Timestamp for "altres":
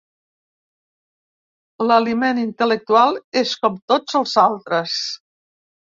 4.49-5.01